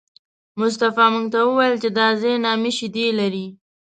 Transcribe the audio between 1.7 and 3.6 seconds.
چې دا ځای نامي شیدې لري.